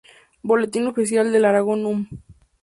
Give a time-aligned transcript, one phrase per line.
[0.41, 1.99] Boletín Oficial de Aragón núm.